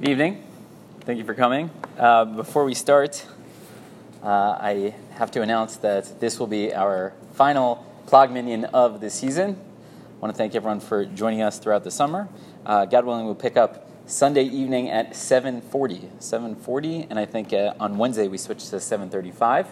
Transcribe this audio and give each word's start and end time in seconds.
Good 0.00 0.10
evening. 0.10 0.44
Thank 1.00 1.18
you 1.18 1.24
for 1.24 1.34
coming. 1.34 1.70
Uh, 1.98 2.24
before 2.24 2.64
we 2.64 2.72
start, 2.72 3.26
uh, 4.22 4.28
I 4.28 4.94
have 5.14 5.32
to 5.32 5.42
announce 5.42 5.76
that 5.78 6.20
this 6.20 6.38
will 6.38 6.46
be 6.46 6.72
our 6.72 7.14
final 7.32 7.84
Plog 8.06 8.30
Minyan 8.30 8.66
of 8.66 9.00
the 9.00 9.10
season. 9.10 9.58
I 9.58 10.20
want 10.20 10.32
to 10.32 10.38
thank 10.38 10.54
everyone 10.54 10.78
for 10.78 11.04
joining 11.04 11.42
us 11.42 11.58
throughout 11.58 11.82
the 11.82 11.90
summer. 11.90 12.28
Uh, 12.64 12.84
God 12.84 13.06
willing, 13.06 13.26
we'll 13.26 13.34
pick 13.34 13.56
up 13.56 13.90
Sunday 14.06 14.44
evening 14.44 14.88
at 14.88 15.14
7:40. 15.14 16.08
7:40, 16.20 17.08
and 17.10 17.18
I 17.18 17.24
think 17.24 17.52
uh, 17.52 17.74
on 17.80 17.98
Wednesday 17.98 18.28
we 18.28 18.38
switch 18.38 18.70
to 18.70 18.76
7:35. 18.76 19.66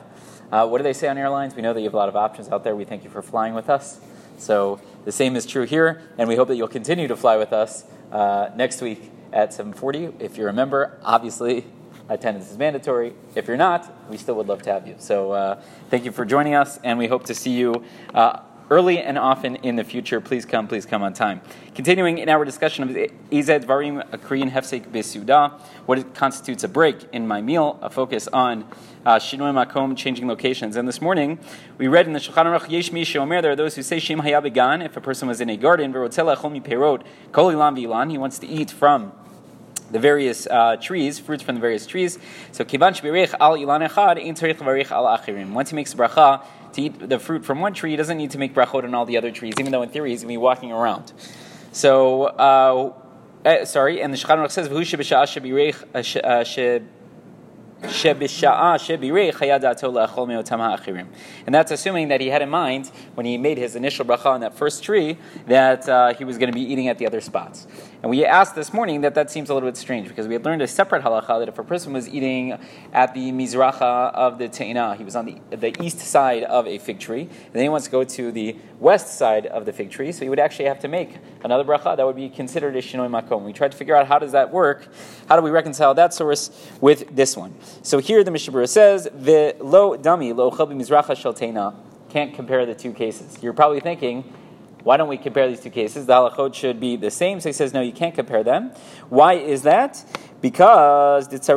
Uh, 0.50 0.66
what 0.66 0.78
do 0.78 0.82
they 0.82 0.92
say 0.92 1.06
on 1.06 1.18
airlines? 1.18 1.54
We 1.54 1.62
know 1.62 1.72
that 1.72 1.78
you 1.78 1.86
have 1.86 1.94
a 1.94 1.98
lot 1.98 2.08
of 2.08 2.16
options 2.16 2.48
out 2.48 2.64
there. 2.64 2.74
We 2.74 2.84
thank 2.84 3.04
you 3.04 3.10
for 3.10 3.22
flying 3.22 3.54
with 3.54 3.70
us. 3.70 4.00
So 4.38 4.80
the 5.04 5.12
same 5.12 5.36
is 5.36 5.46
true 5.46 5.66
here, 5.66 6.02
and 6.18 6.28
we 6.28 6.34
hope 6.34 6.48
that 6.48 6.56
you'll 6.56 6.66
continue 6.66 7.06
to 7.06 7.16
fly 7.16 7.36
with 7.36 7.52
us 7.52 7.84
uh, 8.10 8.50
next 8.56 8.82
week 8.82 9.12
at 9.32 9.52
7:40. 9.52 10.14
If 10.18 10.36
you're 10.36 10.48
a 10.48 10.52
member, 10.52 10.98
obviously 11.02 11.64
attendance 12.08 12.50
is 12.50 12.58
mandatory. 12.58 13.14
If 13.34 13.48
you're 13.48 13.56
not, 13.56 14.10
we 14.10 14.16
still 14.16 14.34
would 14.36 14.48
love 14.48 14.62
to 14.62 14.72
have 14.72 14.86
you. 14.86 14.94
So 14.98 15.32
uh, 15.32 15.60
thank 15.90 16.04
you 16.04 16.12
for 16.12 16.24
joining 16.24 16.54
us, 16.54 16.78
and 16.84 16.98
we 16.98 17.08
hope 17.08 17.24
to 17.26 17.34
see 17.34 17.50
you. 17.50 17.84
Uh, 18.14 18.40
early 18.70 18.98
and 18.98 19.18
often 19.18 19.56
in 19.56 19.76
the 19.76 19.84
future. 19.84 20.20
Please 20.20 20.44
come, 20.44 20.66
please 20.66 20.86
come 20.86 21.02
on 21.02 21.12
time. 21.12 21.40
Continuing 21.74 22.18
in 22.18 22.28
our 22.28 22.44
discussion 22.44 22.84
of 22.84 22.96
Ized 23.30 23.66
Varim 23.66 24.20
Korean 24.22 24.50
Hefsek 24.50 24.90
Besuda, 24.90 25.60
what 25.86 26.14
constitutes 26.14 26.64
a 26.64 26.68
break 26.68 26.96
in 27.12 27.26
my 27.26 27.40
meal, 27.40 27.78
a 27.82 27.90
focus 27.90 28.28
on 28.28 28.64
uh, 29.04 29.16
Shinoi 29.16 29.52
Makom, 29.52 29.96
changing 29.96 30.26
locations. 30.26 30.76
And 30.76 30.88
this 30.88 31.00
morning, 31.00 31.38
we 31.78 31.86
read 31.86 32.06
in 32.06 32.12
the 32.12 32.18
Shulchan 32.18 32.44
Aruch, 32.44 32.68
Yesh 32.68 32.90
Mi 32.92 33.04
Shomer, 33.04 33.40
there 33.40 33.52
are 33.52 33.56
those 33.56 33.76
who 33.76 33.82
say 33.82 33.98
Shem 33.98 34.20
Hayabegan, 34.20 34.84
if 34.84 34.96
a 34.96 35.00
person 35.00 35.28
was 35.28 35.40
in 35.40 35.48
a 35.48 35.56
garden, 35.56 35.92
Verotzela 35.92 36.36
Chomi 36.36 36.62
Perot, 36.62 37.02
Kol 37.32 37.52
Ilan 37.52 37.78
Vilan, 37.78 38.10
he 38.10 38.18
wants 38.18 38.38
to 38.40 38.46
eat 38.46 38.70
from 38.70 39.12
the 39.90 39.98
various 39.98 40.46
uh, 40.46 40.76
trees, 40.76 41.18
fruits 41.18 41.42
from 41.42 41.54
the 41.54 41.60
various 41.60 41.86
trees. 41.86 42.18
So 42.52 42.64
kivan 42.64 42.94
al 43.40 43.56
ilan 43.56 43.88
echad 43.88 44.90
al 44.90 45.18
achirim. 45.18 45.52
Once 45.52 45.70
he 45.70 45.76
makes 45.76 45.94
bracha 45.94 46.44
to 46.72 46.82
eat 46.82 47.08
the 47.08 47.18
fruit 47.18 47.44
from 47.44 47.60
one 47.60 47.72
tree, 47.74 47.90
he 47.90 47.96
doesn't 47.96 48.16
need 48.16 48.30
to 48.32 48.38
make 48.38 48.54
brachot 48.54 48.84
on 48.84 48.94
all 48.94 49.06
the 49.06 49.16
other 49.16 49.30
trees, 49.30 49.54
even 49.58 49.72
though 49.72 49.82
in 49.82 49.88
theory 49.90 50.10
he's 50.10 50.22
going 50.22 50.34
to 50.34 50.38
be 50.38 50.42
walking 50.42 50.72
around. 50.72 51.12
So, 51.72 52.24
uh, 52.24 52.92
uh, 53.44 53.64
sorry, 53.64 54.00
and 54.02 54.12
the 54.12 54.18
Shulchan 54.18 54.50
says 54.50 54.68
and 61.46 61.54
that's 61.54 61.70
assuming 61.70 62.08
that 62.08 62.20
he 62.20 62.28
had 62.28 62.42
in 62.42 62.50
mind, 62.50 62.90
when 63.14 63.26
he 63.26 63.38
made 63.38 63.58
his 63.58 63.76
initial 63.76 64.04
bracha 64.04 64.26
on 64.26 64.40
that 64.40 64.56
first 64.56 64.82
tree, 64.82 65.16
that 65.46 65.88
uh, 65.88 66.14
he 66.14 66.24
was 66.24 66.38
going 66.38 66.50
to 66.50 66.54
be 66.54 66.62
eating 66.62 66.88
at 66.88 66.98
the 66.98 67.06
other 67.06 67.20
spots. 67.20 67.66
And 68.02 68.10
we 68.10 68.24
asked 68.24 68.54
this 68.54 68.72
morning 68.72 69.00
that 69.00 69.14
that 69.14 69.30
seems 69.30 69.50
a 69.50 69.54
little 69.54 69.68
bit 69.68 69.76
strange, 69.76 70.08
because 70.08 70.28
we 70.28 70.34
had 70.34 70.44
learned 70.44 70.62
a 70.62 70.68
separate 70.68 71.02
halacha 71.02 71.38
that 71.40 71.48
if 71.48 71.58
a 71.58 71.64
person 71.64 71.92
was 71.92 72.08
eating 72.08 72.58
at 72.92 73.14
the 73.14 73.32
mizracha 73.32 74.12
of 74.14 74.38
the 74.38 74.48
te'ina, 74.48 74.96
he 74.96 75.04
was 75.04 75.16
on 75.16 75.26
the, 75.26 75.56
the 75.56 75.74
east 75.82 75.98
side 75.98 76.44
of 76.44 76.66
a 76.66 76.78
fig 76.78 76.98
tree, 76.98 77.22
and 77.22 77.52
then 77.52 77.62
he 77.62 77.68
wants 77.68 77.86
to 77.86 77.90
go 77.90 78.04
to 78.04 78.30
the 78.32 78.56
west 78.78 79.16
side 79.16 79.46
of 79.46 79.64
the 79.64 79.72
fig 79.72 79.90
tree, 79.90 80.12
so 80.12 80.24
he 80.24 80.28
would 80.28 80.38
actually 80.38 80.66
have 80.66 80.78
to 80.80 80.88
make 80.88 81.18
another 81.42 81.64
bracha 81.64 81.96
that 81.96 82.06
would 82.06 82.16
be 82.16 82.28
considered 82.28 82.76
a 82.76 82.82
shinoi 82.82 83.08
makom. 83.08 83.42
We 83.42 83.52
tried 83.52 83.72
to 83.72 83.76
figure 83.76 83.96
out 83.96 84.06
how 84.06 84.18
does 84.18 84.32
that 84.32 84.52
work, 84.52 84.86
how 85.28 85.36
do 85.36 85.42
we 85.42 85.50
reconcile 85.50 85.94
that 85.94 86.12
source 86.12 86.50
with 86.80 87.14
this 87.14 87.36
one. 87.36 87.54
So 87.82 87.98
here 87.98 88.24
the 88.24 88.30
Mishnah 88.30 88.52
Berurah 88.52 88.68
says, 88.68 89.08
the 89.12 89.56
lo 89.60 89.96
dami 89.96 90.34
lo 90.34 90.50
chabi 90.50 90.74
mizracha 90.74 91.14
shaltena. 91.14 91.74
Can't 92.10 92.34
compare 92.34 92.64
the 92.66 92.74
two 92.74 92.92
cases. 92.92 93.42
You're 93.42 93.52
probably 93.52 93.80
thinking, 93.80 94.24
why 94.86 94.96
don't 94.96 95.08
we 95.08 95.16
compare 95.16 95.48
these 95.48 95.60
two 95.60 95.70
cases? 95.70 96.06
The 96.06 96.12
halachot 96.12 96.54
should 96.54 96.78
be 96.78 96.94
the 96.94 97.10
same. 97.10 97.40
So 97.40 97.48
he 97.48 97.52
says, 97.52 97.72
no, 97.74 97.80
you 97.80 97.90
can't 97.92 98.14
compare 98.14 98.44
them. 98.44 98.70
Why 99.08 99.34
is 99.34 99.62
that? 99.62 100.04
Because 100.40 101.26
because 101.26 101.48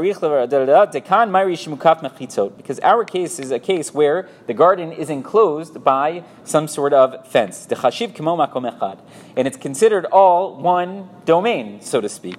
our 2.79 3.05
case 3.05 3.39
is 3.39 3.51
a 3.51 3.59
case 3.59 3.93
where 3.93 4.27
the 4.47 4.53
garden 4.55 4.91
is 4.91 5.11
enclosed 5.11 5.83
by 5.83 6.23
some 6.43 6.67
sort 6.67 6.93
of 6.93 7.27
fence. 7.27 7.67
And 7.69 9.47
it's 9.47 9.57
considered 9.57 10.05
all 10.05 10.55
one 10.55 11.09
domain, 11.25 11.81
so 11.81 12.01
to 12.01 12.09
speak. 12.09 12.37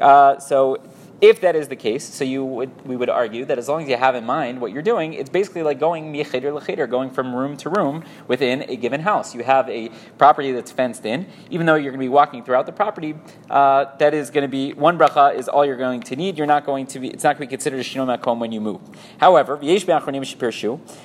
Uh, 0.00 0.38
so 0.38 0.76
if 1.20 1.40
that 1.42 1.54
is 1.54 1.68
the 1.68 1.76
case, 1.76 2.04
so 2.04 2.24
you 2.24 2.44
would, 2.44 2.86
we 2.86 2.96
would 2.96 3.10
argue 3.10 3.44
that 3.44 3.58
as 3.58 3.68
long 3.68 3.82
as 3.82 3.88
you 3.88 3.96
have 3.96 4.14
in 4.14 4.24
mind 4.24 4.60
what 4.60 4.72
you're 4.72 4.82
doing, 4.82 5.12
it's 5.12 5.28
basically 5.28 5.62
like 5.62 5.78
going 5.78 6.12
miyacheder 6.12 6.58
lecheder, 6.58 6.88
going 6.88 7.10
from 7.10 7.34
room 7.34 7.56
to 7.58 7.68
room 7.68 8.04
within 8.26 8.64
a 8.70 8.76
given 8.76 9.00
house. 9.00 9.34
You 9.34 9.42
have 9.42 9.68
a 9.68 9.90
property 10.16 10.52
that's 10.52 10.70
fenced 10.70 11.04
in, 11.04 11.26
even 11.50 11.66
though 11.66 11.74
you're 11.74 11.92
going 11.92 12.00
to 12.00 12.04
be 12.04 12.08
walking 12.08 12.42
throughout 12.42 12.66
the 12.66 12.72
property. 12.72 13.14
Uh, 13.50 13.96
that 13.98 14.14
is 14.14 14.30
going 14.30 14.42
to 14.42 14.48
be 14.48 14.72
one 14.72 14.98
bracha 14.98 15.34
is 15.34 15.48
all 15.48 15.64
you're 15.64 15.76
going 15.76 16.00
to 16.00 16.16
need. 16.16 16.38
You're 16.38 16.46
not 16.46 16.64
going 16.64 16.86
to 16.88 16.98
be. 16.98 17.08
It's 17.08 17.24
not 17.24 17.36
going 17.36 17.46
to 17.46 17.50
be 17.50 17.56
considered 17.56 17.80
a 17.80 17.84
shinoi 17.84 18.18
makom 18.18 18.38
when 18.38 18.52
you 18.52 18.60
move. 18.60 18.80
However, 19.18 19.58
yesh 19.60 19.84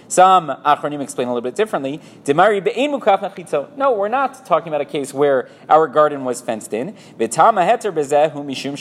Some 0.08 0.48
achronim 0.48 1.02
explain 1.02 1.28
a 1.28 1.34
little 1.34 1.42
bit 1.42 1.56
differently. 1.56 2.00
Demari 2.24 2.62
mukaf 2.62 3.78
No, 3.78 3.92
we're 3.92 4.08
not 4.08 4.46
talking 4.46 4.70
about 4.70 4.82
a 4.82 4.86
case 4.86 5.14
where 5.14 5.50
our 5.68 5.88
garden 5.88 6.24
was 6.24 6.42
fenced 6.42 6.74
in. 6.74 6.94
V'tama 7.20 7.66
mishum 8.46 8.78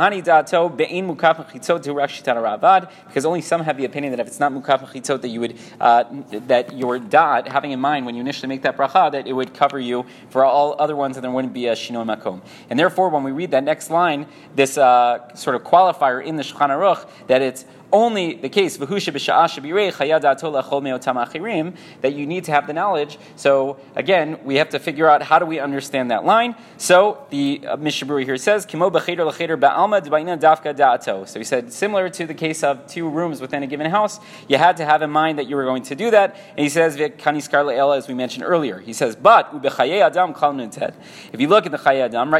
only 3.25 3.41
some 3.41 3.61
have 3.61 3.77
the 3.77 3.85
opinion 3.85 4.11
that 4.11 4.19
if 4.19 4.27
it's 4.27 4.39
not 4.39 4.51
mukaf 4.51 4.85
mechitzot 4.85 5.21
that 5.21 5.29
you 5.29 5.39
would 5.39 5.57
uh, 5.79 6.03
that 6.47 6.77
your 6.77 6.99
dot 6.99 7.47
having 7.47 7.71
in 7.71 7.79
mind 7.79 8.05
when 8.05 8.15
you 8.15 8.21
initially 8.21 8.47
make 8.47 8.61
that 8.63 8.77
bracha 8.77 9.11
that 9.11 9.27
it 9.27 9.33
would 9.33 9.53
cover 9.53 9.79
you 9.79 10.05
for 10.29 10.43
all 10.43 10.75
other 10.79 10.95
ones 10.95 11.17
and 11.17 11.23
there 11.23 11.31
wouldn't 11.31 11.53
be 11.53 11.67
a 11.67 11.73
shinoi 11.73 12.05
makom. 12.05 12.41
And 12.69 12.79
therefore, 12.79 13.09
when 13.09 13.23
we 13.23 13.31
read 13.31 13.51
that 13.51 13.63
next 13.63 13.89
line, 13.89 14.27
this 14.55 14.77
uh, 14.77 15.33
sort 15.35 15.55
of 15.55 15.63
qualifier 15.63 16.23
in 16.23 16.35
the 16.35 16.43
Shulchan 16.43 16.69
Aruch 16.69 17.07
that 17.27 17.41
it's 17.41 17.65
only 17.91 18.35
the 18.35 18.49
case 18.49 18.77
that 18.77 18.87
you 22.13 22.27
need 22.27 22.43
to 22.43 22.51
have 22.51 22.67
the 22.67 22.73
knowledge. 22.73 23.17
So 23.35 23.79
again, 23.95 24.39
we 24.43 24.55
have 24.55 24.69
to 24.69 24.79
figure 24.79 25.07
out 25.07 25.23
how 25.23 25.39
do 25.39 25.45
we 25.45 25.59
understand 25.59 26.11
that 26.11 26.25
line. 26.25 26.55
So 26.77 27.25
the 27.29 27.65
uh, 27.65 27.77
Mishnah 27.77 28.07
Berurah 28.07 28.25
here 28.25 28.37
says, 28.37 28.65
dafka 28.65 28.87
So 31.27 31.39
he 31.39 31.45
said, 31.45 31.71
similar 31.71 32.09
to 32.09 32.25
the 32.25 32.33
case 32.33 32.63
of 32.63 32.85
two 32.87 33.09
rooms 33.09 33.39
within 33.39 33.63
a 33.63 33.67
given 33.67 33.89
house, 33.89 34.19
you 34.49 34.57
had 34.57 34.77
to 34.77 34.85
have 34.85 35.01
in 35.01 35.09
mind 35.09 35.39
that 35.39 35.47
you 35.47 35.55
were 35.55 35.63
going 35.63 35.83
to 35.83 35.95
do 35.95 36.11
that. 36.11 36.35
And 36.49 36.59
he 36.59 36.69
says, 36.69 36.99
as 36.99 38.07
we 38.07 38.13
mentioned 38.13 38.45
earlier, 38.45 38.79
he 38.79 38.93
says, 38.93 39.15
but 39.15 39.65
adam 39.65 40.33
if 40.33 41.39
you 41.39 41.47
look 41.47 41.65
at 41.65 41.71
the 41.71 41.77
Chaye 41.77 42.01
Adam, 42.01 42.33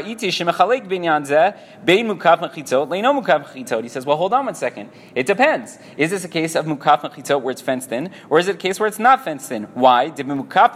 he 3.82 3.88
says, 3.88 4.06
well, 4.06 4.16
hold 4.16 4.32
on 4.34 4.44
one 4.44 4.54
second. 4.54 4.90
It 5.14 5.26
depends. 5.26 5.37
Is 5.38 6.10
this 6.10 6.24
a 6.24 6.28
case 6.28 6.56
of 6.56 6.66
mukaf 6.66 7.02
mechitzot 7.02 7.42
where 7.42 7.52
it's 7.52 7.60
fenced 7.60 7.92
in, 7.92 8.10
or 8.28 8.38
is 8.38 8.48
it 8.48 8.56
a 8.56 8.58
case 8.58 8.80
where 8.80 8.88
it's 8.88 8.98
not 8.98 9.24
fenced 9.24 9.52
in? 9.52 9.64
Why? 9.74 10.10
Mukaf 10.10 10.74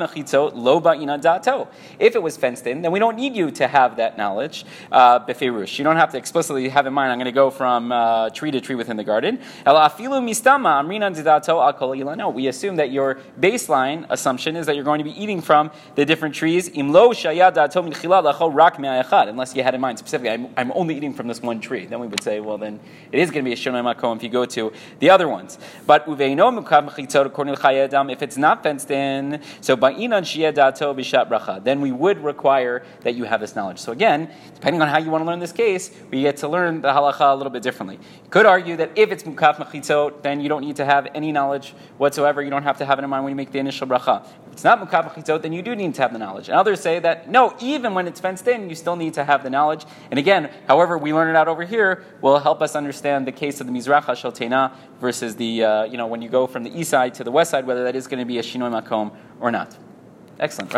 lo 0.54 0.80
dato. 1.18 1.68
If 1.98 2.14
it 2.14 2.22
was 2.22 2.36
fenced 2.36 2.66
in, 2.66 2.82
then 2.82 2.92
we 2.92 3.00
don't 3.00 3.16
need 3.16 3.34
you 3.34 3.50
to 3.50 3.66
have 3.66 3.96
that 3.96 4.16
knowledge 4.16 4.64
uh, 4.92 5.18
beferush. 5.20 5.78
You 5.78 5.84
don't 5.84 5.96
have 5.96 6.12
to 6.12 6.18
explicitly 6.18 6.68
have 6.68 6.86
in 6.86 6.92
mind. 6.92 7.10
I'm 7.10 7.18
going 7.18 7.24
to 7.24 7.32
go 7.32 7.50
from 7.50 7.90
uh, 7.90 8.30
tree 8.30 8.52
to 8.52 8.60
tree 8.60 8.76
within 8.76 8.96
the 8.96 9.04
garden. 9.04 9.40
No, 9.66 9.74
we 12.28 12.46
assume 12.46 12.76
that 12.76 12.92
your 12.92 13.18
baseline 13.40 14.06
assumption 14.10 14.56
is 14.56 14.66
that 14.66 14.76
you're 14.76 14.84
going 14.84 14.98
to 14.98 15.04
be 15.04 15.20
eating 15.20 15.40
from 15.40 15.70
the 15.94 16.04
different 16.04 16.34
trees. 16.34 16.68
Unless 16.68 17.24
you 19.56 19.62
had 19.62 19.74
in 19.74 19.80
mind 19.80 19.98
specifically, 19.98 20.30
I'm, 20.30 20.48
I'm 20.56 20.72
only 20.72 20.96
eating 20.96 21.14
from 21.14 21.26
this 21.26 21.42
one 21.42 21.60
tree. 21.60 21.86
Then 21.86 22.00
we 22.00 22.06
would 22.06 22.22
say, 22.22 22.40
well, 22.40 22.58
then 22.58 22.80
it 23.10 23.18
is 23.18 23.30
going 23.30 23.44
to 23.44 23.48
be 23.48 23.52
a 23.52 23.56
shinoi 23.56 23.94
makom 23.94 24.16
if 24.16 24.22
you 24.22 24.28
go 24.28 24.44
to 24.52 24.72
the 25.00 25.10
other 25.10 25.28
ones. 25.28 25.58
But 25.86 26.06
uveino 26.06 26.52
mechitzot 26.52 27.26
according 27.26 27.54
to 27.56 28.10
if 28.10 28.22
it's 28.22 28.36
not 28.36 28.62
fenced 28.62 28.90
in, 28.90 29.40
so 29.60 29.76
ba'inan 29.76 30.22
dato 30.54 30.94
bishat 30.94 31.28
bracha, 31.28 31.62
then 31.62 31.80
we 31.80 31.92
would 31.92 32.22
require 32.22 32.84
that 33.02 33.14
you 33.14 33.24
have 33.24 33.40
this 33.40 33.56
knowledge. 33.56 33.78
So 33.78 33.92
again, 33.92 34.30
depending 34.54 34.82
on 34.82 34.88
how 34.88 34.98
you 34.98 35.10
want 35.10 35.22
to 35.22 35.26
learn 35.26 35.40
this 35.40 35.52
case, 35.52 35.90
we 36.10 36.22
get 36.22 36.36
to 36.38 36.48
learn 36.48 36.80
the 36.80 36.88
halacha 36.88 37.32
a 37.32 37.34
little 37.34 37.50
bit 37.50 37.62
differently. 37.62 37.96
You 37.96 38.30
could 38.30 38.46
argue 38.46 38.76
that 38.76 38.92
if 38.96 39.10
it's 39.10 39.22
mukaf 39.22 39.56
mechitzot, 39.56 40.22
then 40.22 40.40
you 40.40 40.48
don't 40.48 40.62
need 40.62 40.76
to 40.76 40.84
have 40.84 41.08
any 41.14 41.32
knowledge 41.32 41.74
whatsoever. 41.98 42.42
You 42.42 42.50
don't 42.50 42.62
have 42.62 42.78
to 42.78 42.84
have 42.84 42.98
it 42.98 43.04
in 43.04 43.10
mind 43.10 43.24
when 43.24 43.30
you 43.30 43.36
make 43.36 43.52
the 43.52 43.58
initial 43.58 43.86
bracha. 43.86 44.24
If 44.46 44.52
it's 44.52 44.64
not 44.64 44.80
mukaf 44.80 45.12
mechitzot, 45.12 45.42
then 45.42 45.52
you 45.52 45.62
do 45.62 45.74
need 45.74 45.94
to 45.94 46.02
have 46.02 46.12
the 46.12 46.18
knowledge. 46.18 46.48
And 46.48 46.56
others 46.56 46.80
say 46.80 46.98
that 47.00 47.28
no, 47.28 47.54
even 47.60 47.94
when 47.94 48.06
it's 48.06 48.20
fenced 48.20 48.46
in, 48.48 48.68
you 48.68 48.74
still 48.74 48.96
need 48.96 49.14
to 49.14 49.24
have 49.24 49.42
the 49.42 49.50
knowledge. 49.50 49.84
And 50.10 50.18
again, 50.18 50.50
however 50.68 50.98
we 50.98 51.12
learn 51.12 51.28
it 51.28 51.36
out 51.36 51.48
over 51.48 51.64
here 51.64 52.04
will 52.20 52.38
help 52.38 52.62
us 52.62 52.76
understand 52.76 53.26
the 53.26 53.32
case 53.32 53.60
of 53.60 53.66
the 53.66 53.72
Mizrach 53.72 54.04
HaShaltena 54.42 54.72
versus 55.00 55.36
the, 55.36 55.64
uh, 55.64 55.84
you 55.84 55.96
know, 55.96 56.06
when 56.06 56.22
you 56.22 56.28
go 56.28 56.46
from 56.46 56.62
the 56.64 56.78
east 56.78 56.90
side 56.90 57.14
to 57.14 57.24
the 57.24 57.30
west 57.30 57.50
side, 57.50 57.66
whether 57.66 57.84
that 57.84 57.96
is 57.96 58.06
going 58.06 58.18
to 58.18 58.24
be 58.24 58.38
a 58.38 58.42
Shinoi 58.42 58.82
Makom 58.82 59.14
or 59.40 59.50
not. 59.50 59.76
Excellent. 60.38 60.74